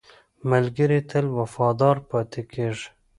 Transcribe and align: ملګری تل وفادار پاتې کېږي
ملګری 0.51 0.99
تل 1.09 1.25
وفادار 1.39 1.97
پاتې 2.09 2.41
کېږي 2.51 2.87